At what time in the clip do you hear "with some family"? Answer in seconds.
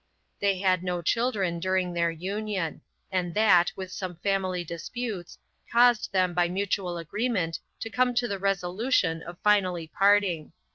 3.75-4.63